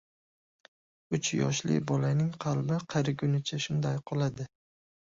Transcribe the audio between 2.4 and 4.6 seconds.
qalbi qarigunicha shunday qoladi.